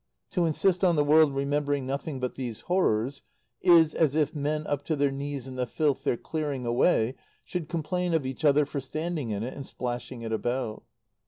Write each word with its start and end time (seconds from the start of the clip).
To 0.31 0.45
insist 0.45 0.83
on 0.83 0.95
the 0.95 1.03
world 1.03 1.31
remembering 1.31 1.85
nothing 1.85 2.19
but 2.19 2.33
these 2.33 2.61
horrors 2.61 3.21
is 3.61 3.93
as 3.93 4.15
if 4.15 4.33
men 4.35 4.65
up 4.65 4.83
to 4.85 4.95
their 4.95 5.11
knees 5.11 5.47
in 5.47 5.57
the 5.57 5.67
filth 5.67 6.03
they're 6.03 6.17
clearing 6.17 6.65
away 6.65 7.13
should 7.45 7.69
complain 7.69 8.15
of 8.15 8.25
each 8.25 8.43
other 8.43 8.65
for 8.65 8.81
standing 8.81 9.29
in 9.29 9.43
it 9.43 9.53
and 9.53 9.63
splashing 9.67 10.23
it 10.23 10.31
about. 10.31 10.81